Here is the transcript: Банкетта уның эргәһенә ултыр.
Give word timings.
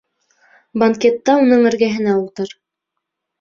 Банкетта 0.83 1.35
уның 1.43 1.69
эргәһенә 1.73 2.17
ултыр. 2.23 2.57